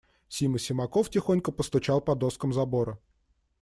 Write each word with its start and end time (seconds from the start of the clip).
Сима 0.29 0.57
Симаков 0.57 1.11
тихонько 1.11 1.51
постучал 1.51 2.01
по 2.01 2.15
доскам 2.15 2.53
забора. 2.53 2.97